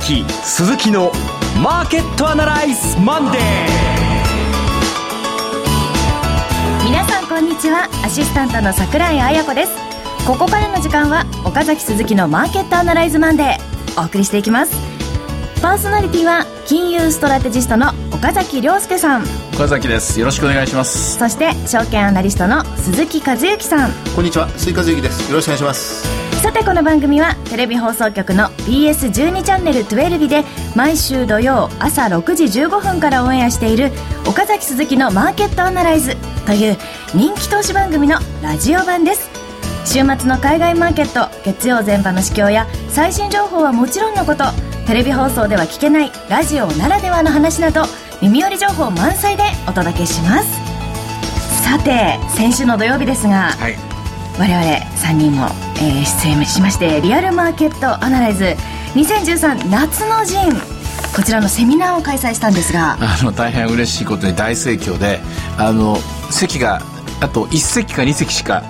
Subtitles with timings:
[0.00, 1.12] 崎鈴木の
[1.62, 3.42] マーケットアナライズマンデー
[6.84, 7.86] 皆さんこんにちは。
[8.02, 9.72] アシスタントの桜井彩子です。
[10.26, 14.72] ここからの時間は岡崎鈴木のマーケットアナライズマンデーお送りしていきます。
[15.60, 19.24] パーソナリティは金融ストラテジストの岡崎亮介さん。
[19.54, 20.18] 岡崎です。
[20.18, 21.18] よろしくお願いします。
[21.18, 23.92] そして証券アナリストの鈴木和之さん。
[24.16, 24.48] こんにちは。
[24.56, 25.30] 鈴木和之です。
[25.30, 30.42] よろしくお願いしますさてこの番組はテレビ放送局の BS12 チャンネル12で
[30.74, 33.90] 毎週土曜朝6時15分からオンエアしている
[34.26, 36.16] 岡崎鈴木のマーケットアナライズ
[36.46, 36.78] という
[37.14, 39.28] 人気投資番組のラジオ版です。
[39.84, 44.44] 週末の海外マーケット月曜前場の市況や最新情報はもちろんのこと
[44.86, 47.82] テレビ放送では聞けないラジオならではの話など
[48.22, 50.58] 耳寄り情報満載でお届けします。
[51.62, 53.89] さて先週の土曜日ですが、はい、
[54.40, 54.64] 我々
[54.96, 58.56] 3人も、えー、出演しましてリアルマーケットアナライズ
[58.94, 60.38] 2013夏の陣。
[61.14, 65.18] こちらのセミナーを開催したんですがあの大変嬉しいことに大盛況で
[65.58, 65.96] あの
[66.30, 66.80] 席が
[67.20, 68.62] あと1席か2席しか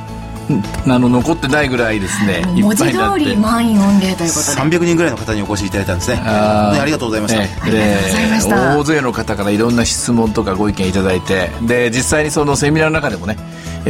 [0.89, 2.43] あの残ってないぐらいですね。
[2.61, 4.79] 文字通り満員御礼ということで。
[4.79, 6.21] 300人ぐらいの方にお越しいただいたんですね。
[6.25, 8.79] あありがとうございました、ありがとうございました。
[8.79, 13.37] 大勢の方からいろんな質問とかご意見いただいてで実際にそのセミナーの中でもね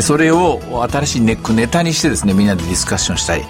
[0.01, 0.61] それを
[0.91, 3.43] 新しいネックネタにしてですねみんなでディスカッションしたい。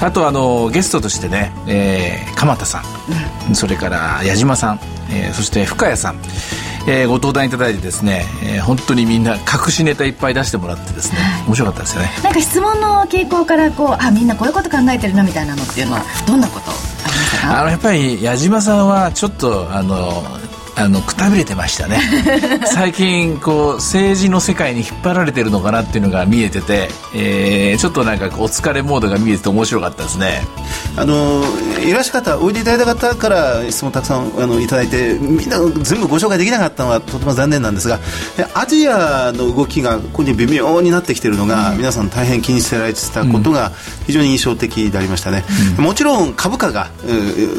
[0.00, 2.82] あとあのゲストとしてね、えー、鎌田さん、
[3.48, 4.80] うん、それから矢島さん、
[5.10, 6.18] えー、そして深谷さん。
[6.88, 12.10] えー、ご登壇いただいてですね、えー、本当にみんな隠しネタいっぱい出してもらってですね、面白かったですよね。
[12.24, 17.60] なんか質問の傾向からこうあみんなこういうこと考えてるなみたいなのっていうのはどんなことありましたか？
[17.60, 20.24] あのやっぱり矢島さんはちょっとあの
[20.80, 22.00] あのくたびれてましたね。
[22.66, 30.46] 最近こう政治の世界に引っ張られてるのかなっていうのが見えてて、えー、ちょっとなんかお疲れモードが見えてて面白かったですね。
[30.96, 31.44] あの
[31.84, 38.00] いらっしゃったおいでいただいた方から質問たくさんあのいただいてみんな全部ご紹介できなかったのはとても残念なんですが
[38.54, 43.72] アジアの動きがここに微妙になってきているのが、うん、皆さん大変気にしてられてたことが
[44.06, 45.44] 非常に印象的でありましたね、
[45.78, 46.90] うん、もちろん株価が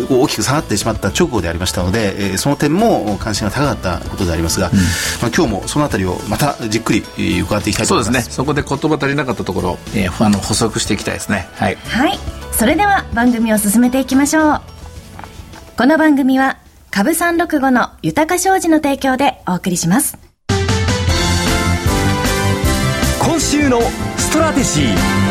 [0.10, 4.82] 大きく下がってしまった直後でありましたのでその点も関心が高かったことでありますが、うん、ま
[5.28, 7.04] あ、今日もそのあたりをまたじっくり
[7.42, 8.12] 伺っていきたいと思います。
[8.12, 8.32] そうですね。
[8.34, 11.48] そこで言葉足りなかったところ、えー、あの補足していきたいですね。
[11.54, 12.20] はい、はい、
[12.52, 14.62] それでは番組を進めていきましょう。
[15.78, 16.58] この番組は
[16.92, 20.18] 株三六五の豊か商事の提供でお送りします。
[23.20, 23.80] 今週の
[24.18, 25.31] ストラテジー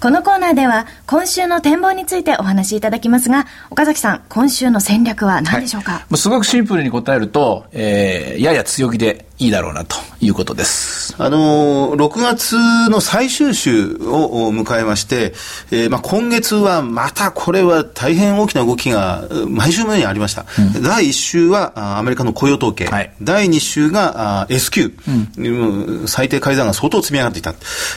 [0.00, 11.14] このコーナーでは今週の展望についてお話しいただきますが、岡崎さん、今週の戦略は何でしょうか、はい、すごくシンプルに答えると、えー、やや強気でいいだろうなということです。
[11.18, 12.56] あの、6月
[12.90, 15.32] の最終週を迎えまして、
[15.70, 20.44] えー、まあ今月はまたこれは大変大きな動きが毎週のようにありました。
[20.76, 22.84] うん、第1週はアメリカの雇用統計。
[22.84, 24.94] はい、第2週が S q、
[25.38, 27.54] うん、最低改ざんが相当積み上がっていた。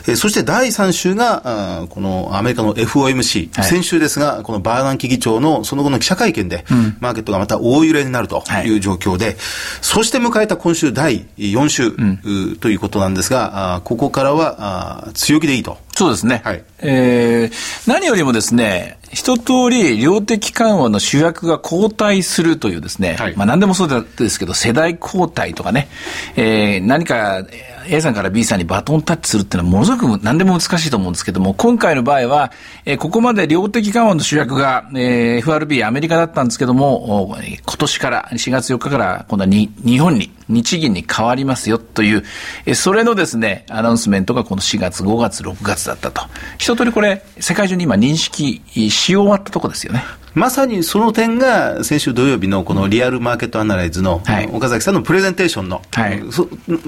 [0.07, 9.35] えー、そして第3週が、このアメリカの FOMC、はい、先週ですが、このバーナンキ議長のその後の記者会見で、うん、マーケットがまた大揺れになるという状況で、
[9.81, 15.77] そして迎えた今週第4週、うん、ということなんですが、あここからはあ強気でいいと。
[15.95, 16.41] そうですね。
[16.43, 16.63] はい。
[16.79, 25.87] えー、何よりもですね、一通り量的緩和の主役が交代するというですね、はい、まあ何でもそうですけど、世代交代とかね、
[26.35, 27.45] えー、何か
[27.87, 32.51] A さんから B さんにバトンタッチするっていうのはものすごく何でも難しいと思うんですけども、今回の場合は、
[32.85, 42.23] えー、ここまで量的緩和の主役が、えー、FRB アメリカだったんですけども、今年から4月4日から今度はに日本に、日銀に変わりますよという、
[42.65, 46.21] えそれのですね、アナウンスメントがこの4月、5月、6月だったと。
[46.57, 50.03] 一通りこれ、世界中に今認識しし終わったとこですよね。
[50.35, 56.19] まさにその点が先週土曜日のこのリアルマーケットアナライズの岡崎さんのプレゼンテーションの、はい、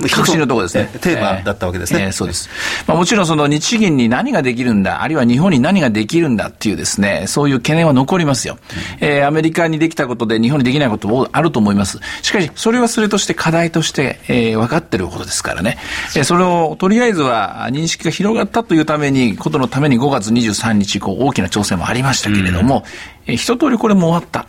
[0.09, 0.89] 核心のところですね。
[1.01, 2.05] テーマだったわけですね。
[2.05, 2.49] えー、そうです。
[2.87, 8.57] まあ、もちろんその日銀に何ができるんだ、あるいは日本に何ができるんだっていうですね、そういう懸念は残りますよ。
[9.01, 11.99] うん、えー、アメリカにできたことで日本にできないこともあると思います。
[12.23, 15.77] しかし、それはそれとして課題として、えー、分かってることですからね。
[16.15, 24.47] えー、それをとりあえずは認識が広がったというために、ことのために5月23日以降大きな挑戦もありましたけれども、うんえ一通りこれも終わった。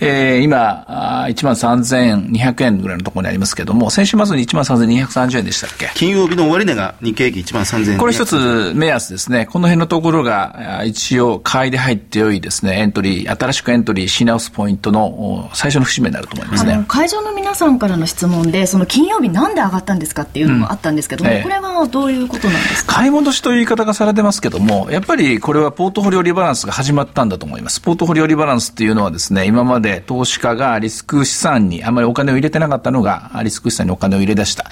[0.00, 0.86] えー、今、
[1.28, 5.90] 1万3200円ぐらいのところにありますけども、先週末に1万3230円でしたっけ？
[5.94, 7.98] 金曜日の終値が日経平均1万3000円。
[7.98, 9.46] これ一つ目安ですね。
[9.46, 16.84] この辺のところが、一応、買いで入ってよいですね、エントリー、新しくエントリーし直すポイントの最初の節目になると思いますね。
[16.88, 22.94] 会場の皆さんからの質問で、その金曜日なんで上がったんですかっていうのもあったんですけども、うんええ、これはどういうことなんですか？
[22.94, 27.80] 買い戻しという言い方がされてますけども、やっぱりこれはポートフォリオリバランスが始まったんだと思います。
[27.80, 34.70] ポートフォリオリバランスっていうのはですね、今まで投資家がリスク資産にあまりお金を入れてなかったのが、リスク資産にお金を入れ出した。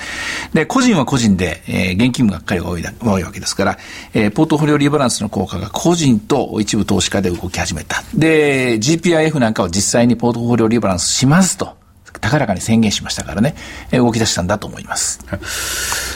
[0.55, 3.79] で、個人は個人で、えー、現金がっかりが多い多いわけですから、
[4.15, 8.03] えー、ポートフォリオリバランスの効果が個人と一部投資家で動き始めた。
[8.15, 11.77] で、GPIF なんかを実際にポートフォリオリバランスしますと。
[12.21, 13.55] 高らかに宣言しましたからね、
[13.93, 15.21] 動き出したんだと思います。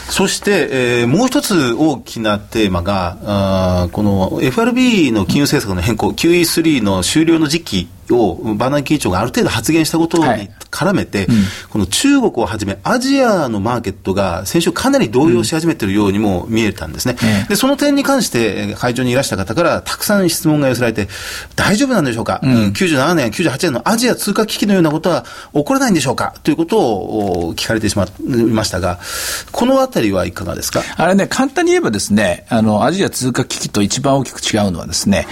[0.09, 11.33] そして、えー、もう一つ大きなテーマが、あこの FRB の金融政策の変更、QE3 の終了の時期をバナナ議長がある程度発言したことに絡めて、はいうん、
[11.69, 21.07] この中国をはじめアジアのマーケットが先週かなり動揺し始めているようにも見えたんですね、うん、でその点に関して会場にいらした方からたくさん質問が寄せられて
[21.55, 26.33] 大丈夫なんでしょうか、うん、97年98年のアジア通貨危機のようなことは起こらないんでしょうか？
[26.43, 28.99] ということを聞かれてしまいましたが
[29.51, 30.81] このあたりはいかがですか？
[30.97, 35.27] あれね簡単に言えばですねあのアジア通貨危機と一番大きく違うのはですね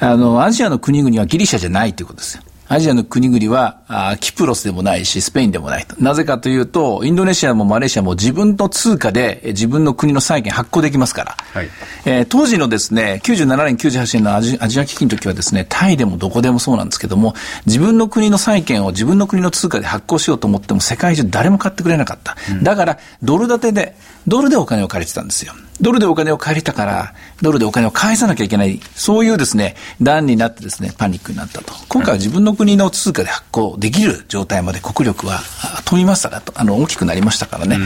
[0.00, 2.42] あのアジアの国々はギリシャじゃないということですよ
[2.72, 5.96] アジアの国々はあキプロスでもないし、スペインでもないと。
[6.00, 11.36] なぜかというと、インドネシアもマレーシアも自分の通貨で自分の国の債券発行できますから。
[11.52, 11.68] はい、
[12.04, 17.34] えー、当時のですね、97年、98年のアジア危機の時はですね、タイでもどこでもそうなんですけども、
[17.66, 22.36] 自分の国の債券を自分の国の通貨で発行しようと思っても世界中誰も買ってくれなかった。
[22.52, 23.96] うん、だから、ドル建てで、
[24.28, 25.54] ドルでお金を借りてたんですよ。
[25.80, 31.72] ドルでお金を借りたから、ドルでお金を返さなきゃいけない、そういうですね、段になってですね、パニックになったと。
[31.88, 35.40] 今回は自分の国の通貨で発行できる状態まで国力は
[35.84, 37.78] 飛びましたらと、あの、大きくなりましたからね。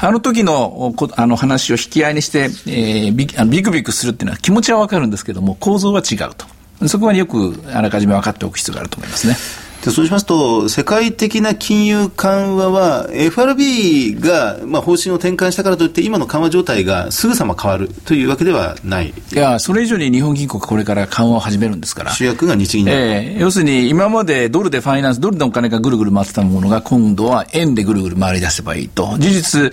[0.00, 6.46] あの時の、あの話を引き合いにして、えー、ビビクビクするっていうのは気持ちはわかるんですけども、構造は違うと。
[6.88, 9.36] そこはよくあらかじめ分かっておく必要があると思いますね。
[9.82, 22.12] でそうしますと、世界的な金融緩和は、FRB が、まあ、方針を転換したからといって、今の緩和状態がすぐさま変わるというわけではないいや、それ以上に日本銀行がこれから緩和を始めるんですから。
[22.12, 29.16] 主役が日銀えー、要するに、今までドルでファイナンス、ドルでお金がぐるぐる回ってたものが、今度は円でぐるぐる回り出せばいいと。
[29.18, 29.72] 事実、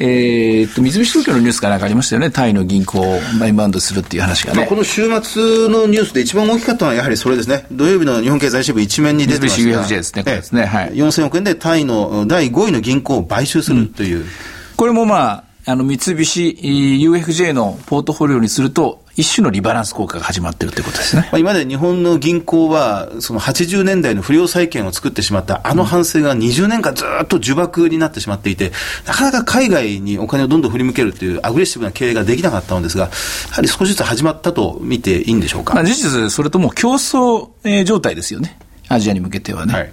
[0.00, 2.30] えー、っと、三菱東京のニュースかなんかありましたよね。
[2.30, 4.66] タイの銀行をマイバウンドするっていう話がね。
[4.66, 7.66] この週末のニュースで一番大きかったのはやはりそれですね。
[7.72, 9.62] 土曜日の日本経済新聞一面に出てました。
[9.62, 10.22] 三菱 UFJ ですね。
[10.22, 10.64] これですね。
[10.66, 10.92] はい。
[10.92, 14.18] 4000億円でタイの第5位の銀行を買収するという。
[14.18, 14.26] うん、
[14.76, 21.28] これもまあ、あの、三菱 UFJ のポートフォリオにすると、一種のリバランス効果が始まっているということですね。
[21.34, 28.72] 今まで日本の銀行は、その80年代の不良債権を作ってしまったあの反省が20年間ずっと呪縛になってしまっていて、
[29.06, 33.10] なかなか海外にお金をどんどん振り向けるというアグレッシブな経営ができなかったのですが、や
[33.50, 35.74] はり少しずつ始まったと見ていいんでしょうか？
[35.74, 38.58] まあ、事実、それとも競争、えー、状態ですよね。
[38.88, 39.92] アジアに向けてはね、はい、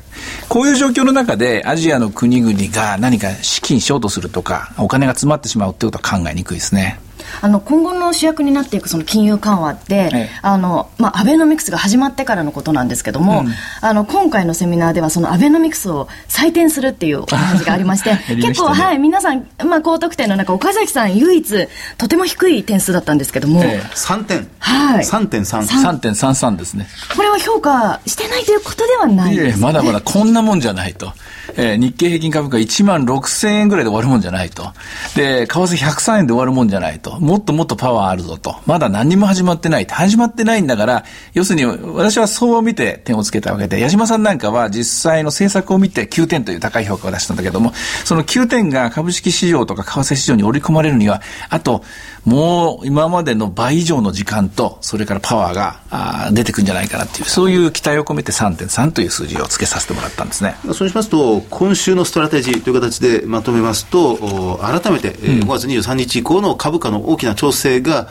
[0.49, 6.99] こういう状況の中でアジアの国々が何か資金ショートするとかお金が詰まってしまうってことは考えにくいですね。
[7.41, 13.47] あの今後の主役になっていくその金融緩和って、ええ、あのまあ、アベノミクスが始まってからのことなんですけども、うん、
[13.81, 21.67] あの今回のセミナーではそのアベノミクスを採点するっていうお話がありましてね、結構、はい、皆さん、まあ、高得点の中岡崎さん唯一
[21.97, 26.87] とても低い点数だったんですけども、ええ、3点、はい、3.33 3.33ですね。
[27.15, 31.13] これは評価してないということではないです、ね、まだまだこんなもんじゃないと。
[31.57, 34.73] えー、日経平均株価1万6000円ぐらいで終わるもんじゃないと。
[35.15, 37.19] で、為替103円で終わるもんじゃないと。
[37.19, 38.55] もっともっとパワーあるぞと。
[38.65, 39.85] まだ何も始まってない。
[39.85, 47.73] 始まってないんだから、要するに私はそう見て点をつけたわけで、矢島さんなんかは実際の政策を見て9点という高い評価を出したんだけども、
[48.03, 51.83] その9点が株式市場とか為替市場に織り込まれるには、あと、
[52.25, 60.55] もう今までの倍以上の時間と、それからパワーがあ出てくるんじゃないかなっていう、そういう期待を込めて3.3という数字をつけさせてもらったんですね。
[60.73, 68.07] そうしますと、今週のストラテジーという形でまとめますと、改めて、5月23日以降の株価の大きな調整が、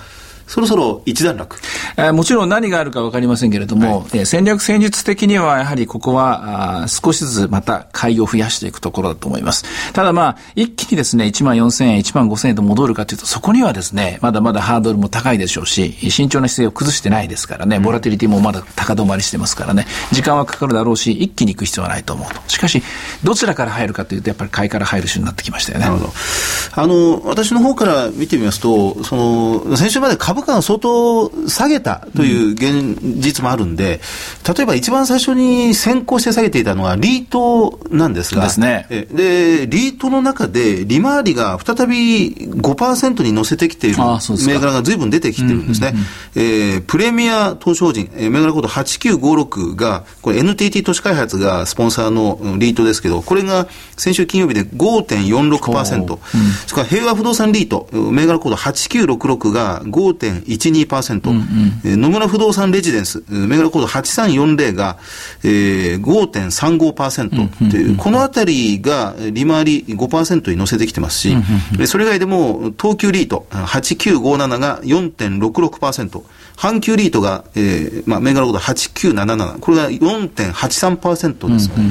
[0.46, 1.56] そろそろ一段落、
[1.96, 9.64] えー、もちろん何があるか分かりませんけれども、はい、えー、戦略戦術的にはやはりここはあ少しずつまた買いを増やしていくところだと思います。
[9.92, 22.40] ただまあ、一気にですね、1万4000円、1万5000円と戻るかというと、そこにはですね、まだまだハードルも高いでしょうし、慎重な姿勢を崩してないですからね、ボラティリティもまだ高止まりしてますからね、時間はかかるだろうし、一気に行く必要はないと思うと。
[22.48, 22.82] しかし、
[23.22, 25.86] どちらから入るかというと、やっぱり買いから入る種になってきましたよね。
[26.72, 34.00] あの、私の方から見てみますと、その、先週まで株価が相当下げたという現実もあるんで、
[34.56, 38.86] 例えば一番最初に先行して下げていたのはリートなんですが、ですね。
[38.90, 45.94] で、リートの中で利回りが再び5%に乗せてきている銘柄が随分出てきてるんですね。
[46.34, 56.18] えー、プレミア投資法人、えー、銘柄コード8956が、これ NTT 都市開発がスポンサーのリートですけど、これが先週金曜日で5.46%、うん、
[56.66, 59.82] それから平和不動産リート、銘柄コード8966が
[60.30, 64.98] 5.12%、うんうん、野村不動産レジデンス、銘柄コード8340が、
[65.42, 71.36] えー、5.35%という、このあたりが利回り5%に乗せてきてますし、
[71.86, 76.22] それ以外でも東急リート8957が4.66%、
[76.56, 81.90] 阪急リートが、えー、まあ、銘柄コード8977、これが4.83%ですね。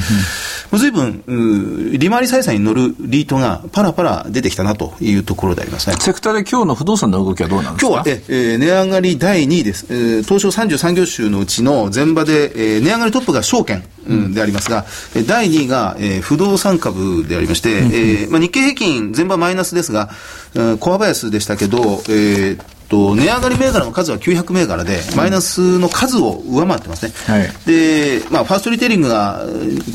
[0.77, 5.95] ずいぶん、利回り採算に乗るリートがパラパラ出てきたなというところでありますね。
[5.99, 7.91] セクターで今日の不動産の動きはどうなんですか？
[7.93, 9.85] 今日は、えー、値上がり第2位です。
[9.89, 20.09] えー、東証33業種のうちの前場で、えー、値上がりトップが証券、うん、でありますが、うん、第2位が、えー、不動産株でありまして、うん、えー、まあ、日経平均前場マイナスですが、
[20.55, 22.59] うん、コアバイアスでしたけど、えー、
[22.93, 27.11] と、値上がり銘柄の数は900銘柄で、マイナスの数を上回ってますね。
[27.25, 29.41] はい、で、まあ、ファーストリテイリングが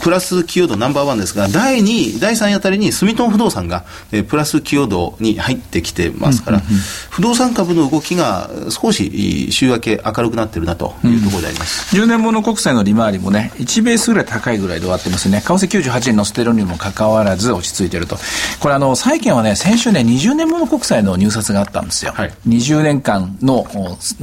[0.03, 6.63] プラス寄与度ナンバーワンですが、第2位、第3位あたりに住友不動産が、えプラス寄与度に入ってきてますから、
[7.11, 11.97] 不動産株の動きが少し週明け明るくなってるなというところであります。
[11.97, 15.41] うん、10年物国債の利回りもね、1ベースぐらい高いぐらいで終わってますね。
[15.41, 18.19] 為替98円乗せてるにもかかわらず落ち着いてると。
[18.59, 22.13] これあの、債券はね、先週ね、20年物国債の入札があったんですよ。
[22.15, 23.67] はい、20年間の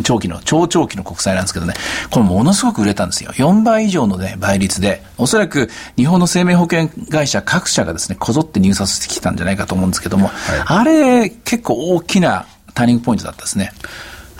[0.04, 1.74] 長期の、超長期の国債なんですけどね、
[2.10, 3.32] これものすごく売れたんですよ。
[3.32, 13.72] 4倍以上のね、倍率で、おそらく日本の生命保険会社各社がですね、こぞって入札してきたんじゃないかと思うんですけども、はい、あれ、結構大きなターニングポイントだったですね。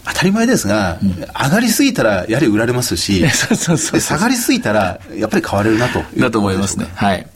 [0.08, 6.88] 当たり前ですが、うん、上がりすぎたらやはり売られますし、 そうそうそう下がりすぎたらやっぱり買われるなとだと思いますね。
[6.96, 7.28] はい。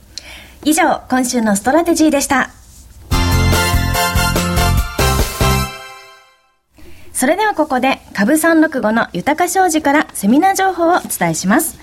[0.66, 2.52] 以上、今週のストラテジーでした。
[7.20, 11.78] それではここで、株365の豊商事からセミナー情報をお伝えします。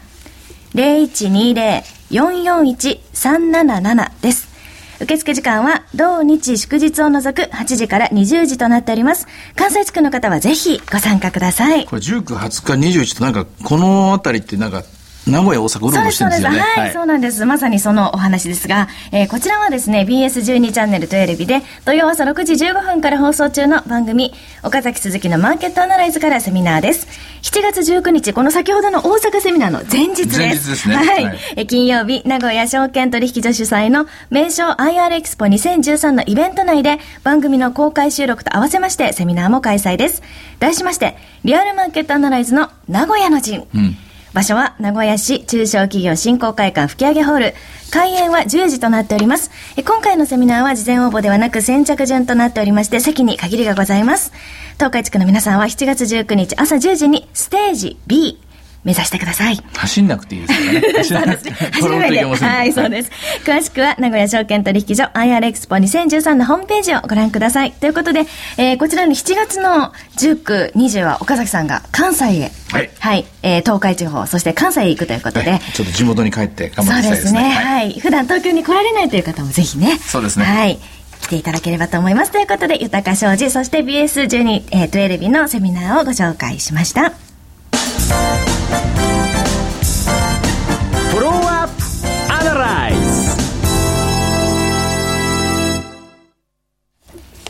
[2.09, 4.53] 0120-441-377です。
[5.01, 9.27] 受付時間は同日祝日を除く8時から20時となっております。
[9.57, 11.85] 関西地区の方はぜひご参加ください。
[11.85, 14.83] これ19、20日、21となんかこのあたりってなんか
[15.27, 16.59] 名古屋、大阪、うろうろしてるんですよね。
[16.59, 17.45] はい、はい、そうなんです。
[17.45, 27.07] まさにそのお話ですが、えー、こちらはですね、BS12 チャンネルとテレビで、土曜朝6時15分から放送中の番組、岡崎鈴木のマーケットアナライズからセミナーです。
[27.41, 30.37] 7月19日、この先ほどの大阪セミナーの前日です。
[30.37, 30.95] 前日ですね。
[30.95, 31.23] はい。
[31.23, 40.21] はい、え金曜日、名古屋証券取引所主催の名称 IR エクスポ2013のイベント内で、番組の公開収録と合わせまして、セミナーも開催です。
[40.59, 43.65] 題しまして、リアルマーケットアナライズの名古屋の陣。
[43.73, 43.97] うん
[44.33, 47.53] 場所は名古屋市中小企業振興会館吹上ホール。
[47.91, 49.51] 開演は10時となっております。
[49.77, 54.33] 今回のセミナーは事前応募ではなく先着順となっておりまして、席に限りがございます。
[54.77, 58.39] 東海地区の皆さんは7月19日朝10時にステージ B、
[58.83, 59.57] 目指してください。
[59.75, 60.81] 走んなくていいですからね。
[61.03, 61.51] そうですね。
[61.71, 62.23] 初めて。
[62.23, 63.11] はい、そうです。
[63.45, 67.71] 詳しくは、名古屋証券取引所 IR エクスポ2013のホームページをご覧ください。
[67.71, 68.25] ということで、
[68.57, 72.89] えー、こちらの7月の19、20は岡崎さんが関西へ、はい。
[72.99, 73.25] はい。
[73.41, 77.31] えー、東海地方、そして関西へ行くということで、はい、ちょっと地元に帰って頑張っていですね。
[77.31, 77.49] そうですね。
[77.51, 77.99] はい。
[77.99, 79.97] 普段東京に来られないという方もぜひね。
[79.97, 80.45] そうですね。
[80.45, 80.79] はい。
[81.21, 82.31] 来ていただければと思います。
[82.31, 87.13] ということで、豊か商事、そして BS12、えー、12日のセミナーをご紹介しました。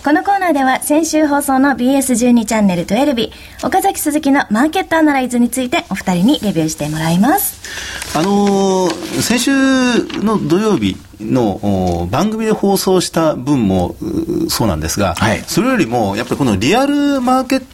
[0.03, 3.31] このコーナーでは先週放送の BS12 チャンネル12日、
[3.63, 8.17] 岡崎鈴木のマーケットアナライズについてお二人にレビューしてもらいます。
[8.17, 9.51] あのー、先週
[10.21, 13.95] の土曜日の番組で放送した分も
[14.49, 17.65] そうなんですが、はい、それよりもやっぱりこのリアルマーケット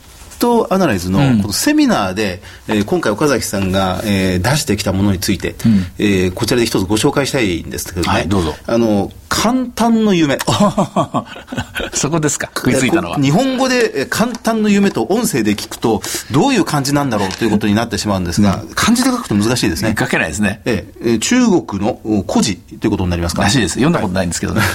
[0.70, 5.56] アナライズのこのセミナーで、うん、えー、今回岡崎さんが、えー、出してきたものについて、うん、
[5.98, 8.56] えー、こちらで一つご紹介したいんですけどね、はい、どうぞ。
[8.66, 10.40] あの簡単の夢。
[11.94, 12.50] そこですか？
[12.56, 13.18] 食いついたのは。
[13.18, 19.96] 日本語で簡単の夢と音声で聞くとどういう感じなんだろうということになってしまうんですが、うん、漢字で書くと難しいですね。
[19.98, 23.74] 書けないですね、ええ、中国の古事ということになりますか、らしいです。
[23.76, 24.70] 読んだことないんですけどね、はい、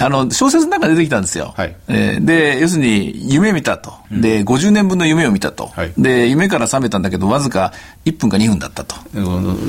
[0.04, 1.74] あの小説の中で出てきたんですよ、はい。
[1.88, 7.72] えー、で要するに夢見たとで50年分の夢を見たと、はい、で夢から覚めたんだけどわずか
[8.04, 8.96] 1分か2分だったと。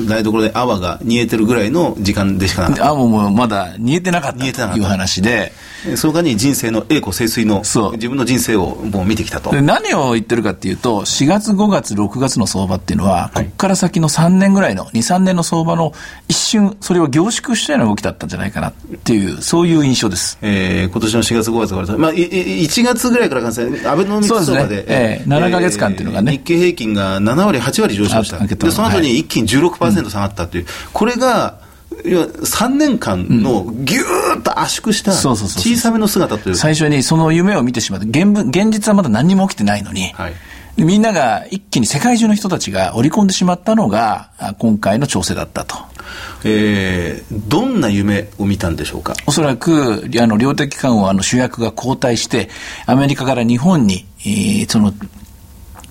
[0.08, 2.88] 台所で泡が煮えてるぐらいの時間でしかなかった。
[2.88, 5.52] 泡もまだ煮えてなかったという話で。
[5.96, 7.62] その間に人生の栄枯盛衰の
[7.94, 9.52] 自分の人生をもう見てきたと。
[9.60, 15.92] 何を言ってるかっていうと4月5月6月の相場っていうのは、ここから先の3年ぐらいの23年の相場の
[16.28, 18.72] 一瞬それを凝縮したような動きだったんじゃないかなっ
[19.04, 24.84] ていうそういう印象です、えー、今年の4月5月から、まあ、1月ぐらいから関西アベノミクス相場でで、ね。
[24.88, 28.38] えー、7か月間っていうのがね、日経平均が7割8割上昇した。
[28.38, 31.60] でその後に一気に16%下がったという、これが
[32.04, 35.36] 要は3年間のぎゅーっと圧縮した小
[35.76, 36.56] さめの姿という。
[36.56, 40.34] 最初にその夢を見てしまって現現実はまだ何も起きてないのに、はい、
[40.76, 45.91] みんなが一気に世界中の人たちが織り込んでしまったのが今回の調整だったと。
[46.44, 49.14] えー、どんな夢を見たんでしょうか？
[49.26, 52.48] おそらくあの量的緩和の主役が交代して
[52.86, 54.92] アメリカから日本に、えー、その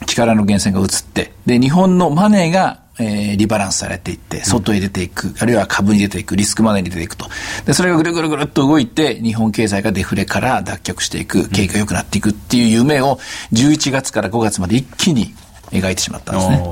[0.06, 7.26] 力の源泉が移ってで日本のマネーがえー、リバランスされていって、外へ出ていく、うん、あるいは株に出ていく、リスクマネーに出ていくと。
[7.66, 13.18] で、それがぐるぐるぐるっと動いて、日本経済がデフレから脱却していく、景気が良くなっていくっていう夢を、
[13.54, 15.34] 11月から5月まで一気に
[15.72, 16.64] 描いてしまったんですね。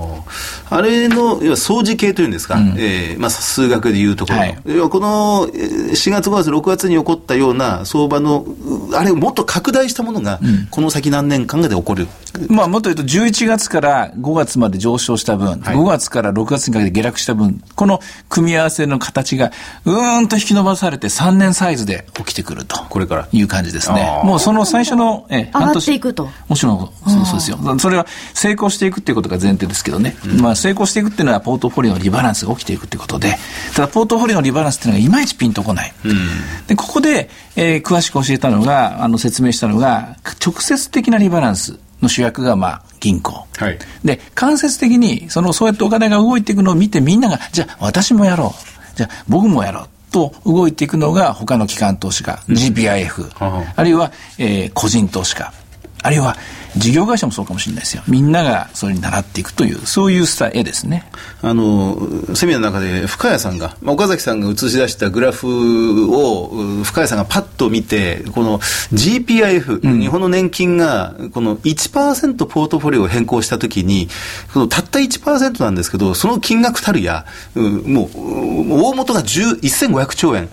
[0.70, 8.46] あれの、要は相似形というんですか、うん、えー、まあ、数学でいうところ、はい、要はこの4月、5月、6月に起こったような相場の、
[8.94, 12.08] あれをもっと拡大したものが、この先何年間かで起こる。
[12.48, 18.00] まあ、もっと言うと、11月から5月まで上昇した分、はい、5月から6月にかけて下落した分、この
[18.30, 19.52] 組み合わせの形が、
[19.86, 22.78] うーんと引き伸ばされて3年サイズで起きてくると。
[22.90, 23.28] これから。
[23.32, 24.22] いう感じですね。
[24.24, 25.96] もうその最初の、え、半年。
[25.96, 26.30] いくと。
[26.48, 27.60] もちろん、そうそうですよ。
[27.80, 30.16] それは成功していくっていうことが前提ですけどね。
[30.26, 33.38] うん、まあ、成功していくっていうのは、ポートフォリオのリバランスが起きていくっていうことで、
[33.76, 35.94] ただ、ポートフォリオのリバランスっていうのがいまいちピンとこない。
[36.06, 41.80] うん、で、ここで、えー、詳しく教えたのが、あの、説明したのが、直接的なリバランス。
[42.02, 43.46] の主役が、まあ、銀行。
[43.58, 48.54] はい、で、間接的に、その、そうやってお金が動いていくのを見て、みんなが、じゃあ、私もやろ
[48.94, 48.98] う。
[48.98, 49.88] じゃあ、僕もやろう。
[50.12, 53.30] と動いていくのが他の機関投資家、うん、GPIF、
[53.76, 55.54] あるいは、えー、個人投資家、
[56.02, 56.36] あるいは
[56.78, 58.04] 事業会社もそうかもしれないですよ。
[58.08, 61.10] みんながそれに習っていくという、そういうスタイルですね。
[61.42, 61.98] あの、
[62.36, 74.08] セミナーの中で深谷さんが、まあ、岡崎さんが映し出したグラフを深谷さんがパッと見て、この GPIF、うん、日本の年金がこの1%ポートフォリオを変更したときに、
[74.54, 80.44] このたった1%なんですけど、その金額たるや、もう、大元が10 1500兆円。
[80.44, 80.48] ん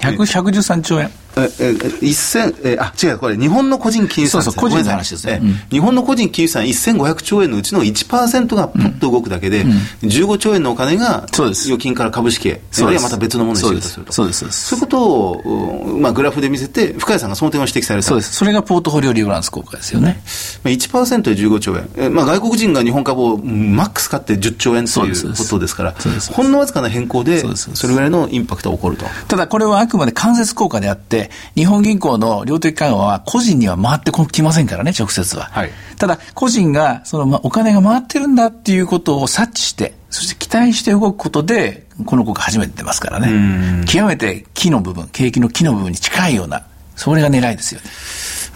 [0.00, 1.10] ?113 兆円。
[1.36, 9.64] え、え、一千、え、あ、違う、これ、日本の個人金融資産、そうそう個人の話ですねうん日本の個人金融資産1500兆円のうちの1%がポッと動くだけで、
[10.02, 14.12] 15兆円のお金が、預金から株式へ、あるいはまた別のものにシフトすると。
[14.12, 18.08] そうですそういうことを、うんまあ、グラフで見せて、深谷さんがその点を指摘された。
[18.08, 18.32] そうです。
[18.34, 20.22] それがポートフォリオリバランス効果ですよね。
[20.64, 25.94] まあ1%で15兆円、えまあ、外国人が日本株をうんマックス買って10兆円といそうことですから
[26.32, 29.06] ほんのわずかな変更でそれぐらいのインパクトが起こると。
[29.28, 35.50] ただこれはあくまで間接効果であって、日本銀行の量的緩和は個人には回ってきませんからね、直接は。
[35.52, 43.84] はいただ、個人が、その、まお金が回ってるんだっていうことを察知して、そして期待して動くことで、この効果初めて出ますからね。
[43.86, 46.64] 極めて木の部分、景気の木の部分に近いような、
[46.96, 47.86] それが狙いですよね。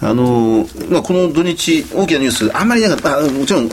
[0.03, 3.67] あのまあ、この土日、大きなニュース、あんまりなかった、あもちろん、う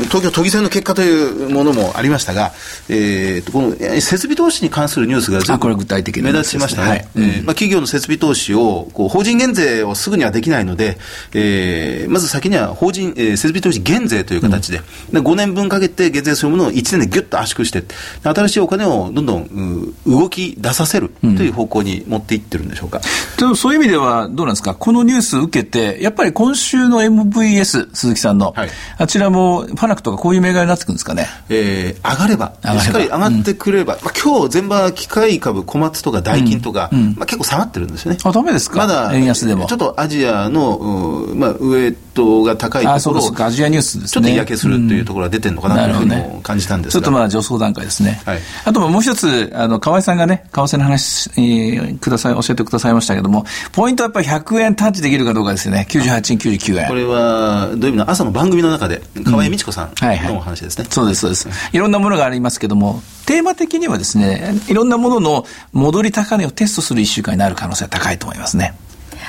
[0.00, 2.52] ん東京都議選の結果というものもありましたが、
[2.90, 6.88] えーとこのえー設備投資に関するニュースがあこれ具体的な目立ちましたね。
[6.88, 7.08] はい。
[7.16, 10.98] えーまあ、企業の設備投資を、こう法人減税をすぐにはできないので、
[11.32, 17.86] えーまず先には法人、えー設備投資減税という形で、で5年分かけて減税するものを1年でぎゅっと圧縮して、で
[18.22, 23.00] 新しいお金をどんどんう動き出させるという方向に持っていってるんでしょうか。
[23.38, 24.74] でもそういう意味ではどうなんですか？
[24.74, 28.70] このニュース受けて、やっぱり今週の MVS、鈴木さんの、はい。
[28.98, 31.26] あちらもファナックとかこういう銘柄になってくるんですかね。
[31.48, 32.52] えー上がれば。
[32.62, 32.80] 上がれば。
[32.84, 38.18] しっかり上がってくれば、まあ、今日全場機械株、小松とかダイキンとか、まあ、結構下がってるんですよね。
[38.24, 38.78] あ、ダメですか？
[38.78, 39.66] まだ円安でも。
[39.66, 43.44] ちょっとアジアの、うんまあ、ウエットが高いあ、ところを。
[43.44, 44.08] アジアニュースですね。
[44.08, 48.20] ちょっと嫌気するというところが出てるのかなというふうにも感じたんですが、ちょっとまだ助走段階ですね。
[48.24, 55.86] はいあともう一つ、あの、河合さんがね、為替の話、えーください、教えてくださいましたけども、ポイントはやっぱり100円タッチできるかどうかですよね。
[55.88, 56.88] 98円、99円。
[56.88, 60.86] これは土曜日の朝の番組の中で、河合美智子さんはいはいのお話ですね。
[60.90, 61.48] そうです、そうです。
[61.72, 68.74] いろんなものがありますけども、テーマ的にはですね、いろんなものの戻り高値をテストする一週間になる可能性は高いと思いますね。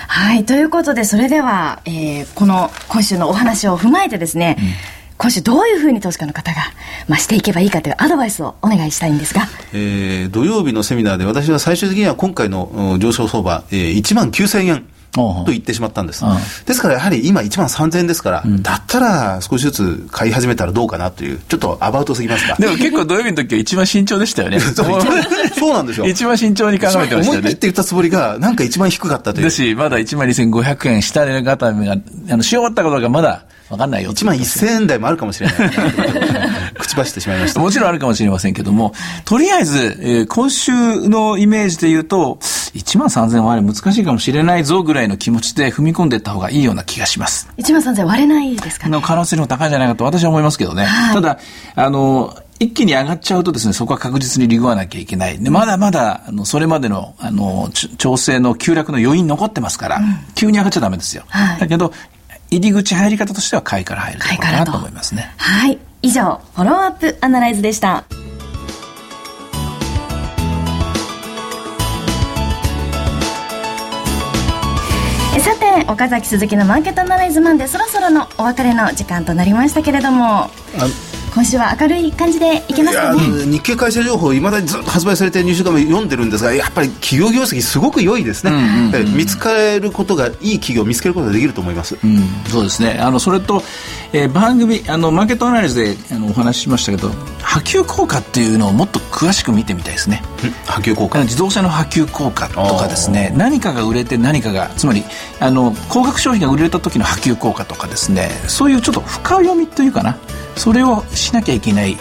[0.07, 4.57] はい、ということで、それでは、えーこの今週のお話を踏まえてですね、
[5.17, 6.61] 今週どういうふうに投資家の方が、
[7.07, 9.47] まあ、していけばいいかというアドバイスをお願いしたいんですが。
[9.73, 16.31] えー土曜日のセミナーで私は最終的には今回のうん上昇相場、えー、1万9000円と言ってしまったんですうん。
[16.65, 22.55] ですからやはり今1万3000円ですから、だったら少しずつ買い始めたらどうかなという、ちょっとアバウトすぎますか？
[22.59, 24.59] でも結構土曜日の時は一番慎重でしたよね。
[24.73, 26.05] そうなんですよ。
[26.07, 27.57] 一番慎重に考えてましたよね思い切って。
[27.67, 29.49] 言ったつもりが、なんか一番低かったというだ。
[29.51, 31.95] し、まだ1万2500円下値固めが、
[32.29, 34.11] あの、し終わったことがまだ分かんないよ。
[34.11, 35.55] 1万1000円台もあるかもしれない。
[36.79, 37.59] 口走ってしまいました。
[37.59, 38.93] もちろんあるかもしれませんけども、
[39.25, 40.71] とりあえず、えー今週
[41.09, 42.39] のイメージで言うと、
[42.75, 47.49] 1万3000円はあれ難しいかもしれないぞぐらいの気持ちで踏み込んでいった方がいいような気がします。
[47.57, 48.91] 1万3000割れないですかね。
[48.91, 50.87] の可能性の方が高いんじゃないかと私は思いますけどね。
[51.13, 51.39] ただ、
[51.75, 55.37] あの、一気に上がっちゃうとですね、そこは確実に利食わなきゃいけない。
[55.37, 60.01] で、まだまだ、あの、それまでの、あの、ち調整の急落の余韻残ってますから、
[60.35, 61.23] 急に上がっちゃダメですよ。
[61.27, 61.93] はいだけど、
[62.49, 65.33] 入り口入り方としては買いから入るところかなと思いますね。
[65.37, 65.79] はい。
[66.01, 68.03] 以上、フォローアップアナライズでした。
[75.43, 80.49] さて、岡崎鈴木のマーケットアナライズマンでそろそろのお別れの時間となりましたけれども、
[81.33, 83.19] 今週は明るい感じでいけますかね？
[83.47, 88.51] 日経会社情報、いまだにずっと発売されている2週間も読んでるんですが、やっぱり企業業績、すごく良いですね、
[88.93, 91.97] え見つかることが、いい企業を見つけることができると思います。
[92.01, 92.99] うん、そうですね。
[93.01, 93.61] あの、それと、
[94.13, 97.11] えー番組、あの、マーケットアナライズであのお話ししましたけど、
[97.53, 100.23] 波及効果っていうのをもっと詳しく見てみたいですね。
[100.65, 101.19] 波及効果。
[101.19, 105.03] 自動車の波及効果とかですね何かが売れて何かがつまり
[105.39, 110.17] あの高額商品が売れた時の波及効果とかですねそういうちょっと深読みというかな。
[110.55, 111.97] それをしなきゃいけない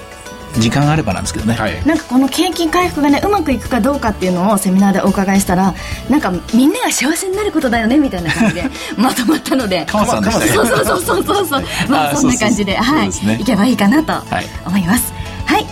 [0.59, 1.87] 時間があればなんですけどね、はい。
[1.87, 5.75] なんかこの景気回復がねうまくいくかどうかっていうのをセミナーでお伺いしたら
[6.09, 8.65] なんかみんなが幸せになることだよねみたいな感じで
[8.97, 9.85] まとまったので。
[9.87, 11.65] 鎌田さんでしたよそうそうそうそうそうそう。
[11.89, 13.13] まああそんな感じでそうそうそうはい。
[13.13, 13.39] そうですね。
[13.41, 14.47] いけばいいかなとはい。
[14.67, 15.05] 思います。
[15.05, 15.12] はい、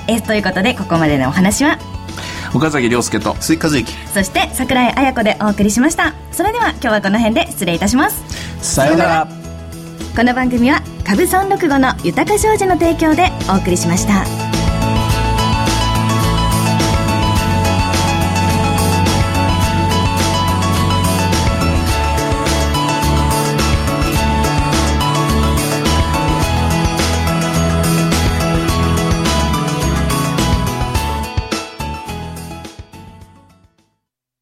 [0.09, 1.79] えーということでここまでのお話は？
[2.55, 3.92] 岡崎亮介と鈴木和之。
[4.12, 6.14] そして桜井彩子でお送りしました。
[6.33, 8.22] それでは今日はこの辺で失礼いたします。
[8.61, 9.29] さようなら。
[10.16, 14.49] この番組は株365の豊か商事の提供でお送りしました